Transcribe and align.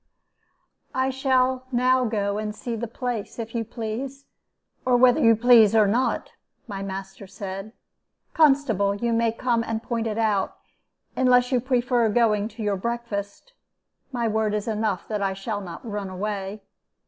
"'I 0.95 1.11
shall 1.11 1.67
now 1.71 2.05
go 2.05 2.39
and 2.39 2.55
see 2.55 2.75
the 2.75 2.87
place, 2.87 3.37
if 3.37 3.53
you 3.53 3.63
please, 3.63 4.25
or 4.83 4.97
whether 4.97 5.19
you 5.21 5.35
please 5.35 5.75
or 5.75 5.85
not,' 5.85 6.31
my 6.65 6.81
master 6.81 7.27
said. 7.27 7.71
'Constable, 8.33 8.95
you 8.95 9.13
may 9.13 9.31
come 9.31 9.63
and 9.63 9.83
point 9.83 10.07
it 10.07 10.17
out, 10.17 10.57
unless 11.15 11.51
you 11.51 11.59
prefer 11.59 12.09
going 12.09 12.47
to 12.47 12.63
your 12.63 12.77
breakfast. 12.77 13.53
My 14.11 14.27
word 14.27 14.55
is 14.55 14.67
enough 14.67 15.07
that 15.07 15.21
I 15.21 15.33
shall 15.35 15.61
not 15.61 15.87
run 15.87 16.09
away. 16.09 16.63